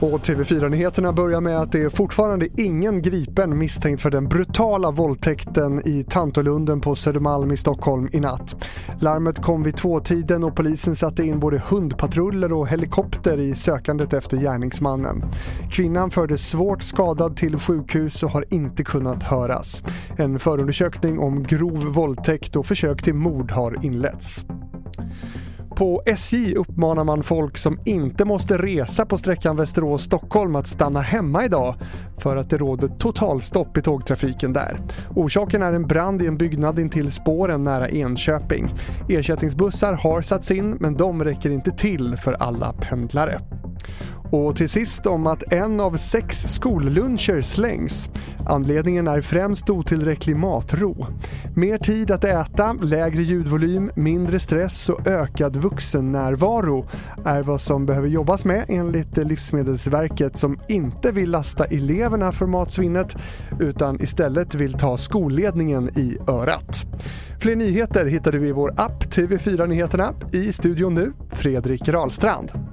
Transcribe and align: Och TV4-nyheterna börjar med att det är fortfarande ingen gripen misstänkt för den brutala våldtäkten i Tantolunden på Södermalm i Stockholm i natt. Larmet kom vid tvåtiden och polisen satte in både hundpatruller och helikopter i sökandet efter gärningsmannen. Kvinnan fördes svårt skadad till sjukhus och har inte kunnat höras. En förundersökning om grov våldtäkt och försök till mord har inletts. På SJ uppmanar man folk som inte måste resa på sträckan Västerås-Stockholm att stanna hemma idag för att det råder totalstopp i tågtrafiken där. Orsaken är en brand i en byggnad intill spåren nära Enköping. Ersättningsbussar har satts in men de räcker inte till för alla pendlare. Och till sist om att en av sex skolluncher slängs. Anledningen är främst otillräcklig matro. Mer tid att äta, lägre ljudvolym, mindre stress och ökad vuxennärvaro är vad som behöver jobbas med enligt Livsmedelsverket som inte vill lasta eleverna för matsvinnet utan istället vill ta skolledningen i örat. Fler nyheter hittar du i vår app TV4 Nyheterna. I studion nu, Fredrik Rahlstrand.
Och 0.00 0.20
TV4-nyheterna 0.20 1.12
börjar 1.12 1.40
med 1.40 1.58
att 1.58 1.72
det 1.72 1.82
är 1.82 1.88
fortfarande 1.88 2.48
ingen 2.56 3.02
gripen 3.02 3.58
misstänkt 3.58 4.00
för 4.00 4.10
den 4.10 4.28
brutala 4.28 4.90
våldtäkten 4.90 5.88
i 5.88 6.04
Tantolunden 6.04 6.80
på 6.80 6.94
Södermalm 6.94 7.52
i 7.52 7.56
Stockholm 7.56 8.08
i 8.12 8.20
natt. 8.20 8.56
Larmet 9.00 9.42
kom 9.42 9.62
vid 9.62 9.76
tvåtiden 9.76 10.44
och 10.44 10.56
polisen 10.56 10.96
satte 10.96 11.24
in 11.24 11.40
både 11.40 11.62
hundpatruller 11.68 12.52
och 12.52 12.68
helikopter 12.68 13.38
i 13.38 13.54
sökandet 13.54 14.12
efter 14.12 14.36
gärningsmannen. 14.36 15.24
Kvinnan 15.70 16.10
fördes 16.10 16.48
svårt 16.48 16.82
skadad 16.82 17.36
till 17.36 17.58
sjukhus 17.58 18.22
och 18.22 18.30
har 18.30 18.44
inte 18.50 18.84
kunnat 18.84 19.22
höras. 19.22 19.82
En 20.16 20.38
förundersökning 20.38 21.18
om 21.18 21.42
grov 21.42 21.84
våldtäkt 21.84 22.56
och 22.56 22.66
försök 22.66 23.02
till 23.02 23.14
mord 23.14 23.50
har 23.50 23.84
inletts. 23.86 24.46
På 25.78 26.02
SJ 26.06 26.54
uppmanar 26.54 27.04
man 27.04 27.22
folk 27.22 27.56
som 27.56 27.80
inte 27.84 28.24
måste 28.24 28.56
resa 28.58 29.06
på 29.06 29.18
sträckan 29.18 29.56
Västerås-Stockholm 29.56 30.56
att 30.56 30.66
stanna 30.66 31.00
hemma 31.00 31.44
idag 31.44 31.74
för 32.18 32.36
att 32.36 32.50
det 32.50 32.58
råder 32.58 32.88
totalstopp 32.88 33.76
i 33.76 33.82
tågtrafiken 33.82 34.52
där. 34.52 34.80
Orsaken 35.14 35.62
är 35.62 35.72
en 35.72 35.86
brand 35.86 36.22
i 36.22 36.26
en 36.26 36.38
byggnad 36.38 36.78
intill 36.78 37.12
spåren 37.12 37.62
nära 37.62 37.88
Enköping. 37.88 38.74
Ersättningsbussar 39.08 39.92
har 39.92 40.22
satts 40.22 40.50
in 40.50 40.76
men 40.80 40.94
de 40.94 41.24
räcker 41.24 41.50
inte 41.50 41.70
till 41.70 42.16
för 42.16 42.32
alla 42.32 42.72
pendlare. 42.72 43.40
Och 44.30 44.56
till 44.56 44.68
sist 44.68 45.06
om 45.06 45.26
att 45.26 45.52
en 45.52 45.80
av 45.80 45.96
sex 45.96 46.42
skolluncher 46.42 47.42
slängs. 47.42 48.10
Anledningen 48.46 49.08
är 49.08 49.20
främst 49.20 49.70
otillräcklig 49.70 50.36
matro. 50.36 51.06
Mer 51.56 51.78
tid 51.78 52.10
att 52.10 52.24
äta, 52.24 52.72
lägre 52.72 53.22
ljudvolym, 53.22 53.90
mindre 53.94 54.40
stress 54.40 54.88
och 54.88 55.06
ökad 55.06 55.56
vuxennärvaro 55.56 56.86
är 57.24 57.42
vad 57.42 57.60
som 57.60 57.86
behöver 57.86 58.08
jobbas 58.08 58.44
med 58.44 58.64
enligt 58.68 59.16
Livsmedelsverket 59.16 60.36
som 60.36 60.58
inte 60.68 61.12
vill 61.12 61.30
lasta 61.30 61.64
eleverna 61.64 62.32
för 62.32 62.46
matsvinnet 62.46 63.16
utan 63.60 64.02
istället 64.02 64.54
vill 64.54 64.72
ta 64.72 64.96
skolledningen 64.96 65.88
i 65.98 66.18
örat. 66.28 66.86
Fler 67.40 67.56
nyheter 67.56 68.06
hittar 68.06 68.32
du 68.32 68.48
i 68.48 68.52
vår 68.52 68.74
app 68.76 69.04
TV4 69.04 69.66
Nyheterna. 69.66 70.14
I 70.32 70.52
studion 70.52 70.94
nu, 70.94 71.12
Fredrik 71.32 71.88
Rahlstrand. 71.88 72.67